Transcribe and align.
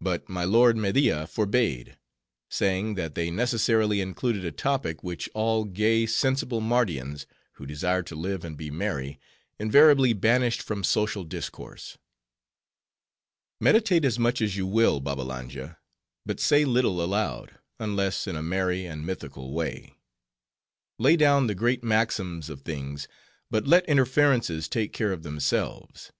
But 0.00 0.28
my 0.28 0.44
lord 0.44 0.76
Media 0.76 1.26
forbade; 1.26 1.98
saying 2.48 2.94
that 2.94 3.16
they 3.16 3.32
necessarily 3.32 4.00
included 4.00 4.44
a 4.44 4.52
topic 4.52 5.02
which 5.02 5.28
all 5.34 5.64
gay, 5.64 6.06
sensible 6.06 6.60
Mardians, 6.60 7.26
who 7.54 7.66
desired 7.66 8.06
to 8.06 8.14
live 8.14 8.44
and 8.44 8.56
be 8.56 8.70
merry, 8.70 9.18
invariably 9.58 10.12
banished 10.12 10.62
from 10.62 10.84
social 10.84 11.24
discourse. 11.24 11.98
"Meditate 13.60 14.04
as 14.04 14.20
much 14.20 14.40
as 14.40 14.56
you 14.56 14.68
will, 14.68 15.00
Babbalanja, 15.00 15.78
but 16.24 16.38
say 16.38 16.64
little 16.64 17.02
aloud, 17.02 17.58
unless 17.80 18.28
in 18.28 18.36
a 18.36 18.44
merry 18.44 18.86
and 18.86 19.04
mythical 19.04 19.52
way. 19.52 19.96
Lay 20.96 21.16
down 21.16 21.48
the 21.48 21.56
great 21.56 21.82
maxims 21.82 22.50
of 22.50 22.60
things, 22.60 23.08
but 23.50 23.66
let 23.66 23.84
inferences 23.88 24.68
take 24.68 24.92
care 24.92 25.10
of 25.12 25.24
themselves. 25.24 26.12